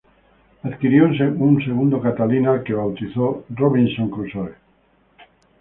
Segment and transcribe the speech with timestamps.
[0.69, 1.15] Adquirió un
[1.63, 4.55] segundo Catalina al que bautizó "Robinson Crusoe".